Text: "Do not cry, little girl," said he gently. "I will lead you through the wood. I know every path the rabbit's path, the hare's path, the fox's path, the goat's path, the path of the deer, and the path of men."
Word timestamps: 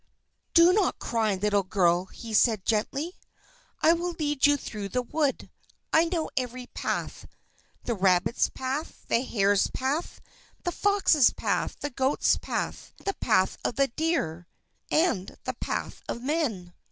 "Do 0.55 0.73
not 0.73 0.97
cry, 0.97 1.35
little 1.35 1.61
girl," 1.61 2.09
said 2.33 2.61
he 2.61 2.65
gently. 2.67 3.19
"I 3.83 3.93
will 3.93 4.13
lead 4.17 4.47
you 4.47 4.57
through 4.57 4.89
the 4.89 5.03
wood. 5.03 5.51
I 5.93 6.05
know 6.05 6.31
every 6.35 6.65
path 6.73 7.27
the 7.83 7.93
rabbit's 7.93 8.49
path, 8.49 9.05
the 9.09 9.21
hare's 9.21 9.67
path, 9.67 10.19
the 10.63 10.71
fox's 10.71 11.29
path, 11.29 11.75
the 11.81 11.91
goat's 11.91 12.35
path, 12.39 12.93
the 13.05 13.13
path 13.13 13.59
of 13.63 13.75
the 13.75 13.89
deer, 13.89 14.47
and 14.89 15.37
the 15.43 15.53
path 15.53 16.01
of 16.09 16.23
men." 16.23 16.73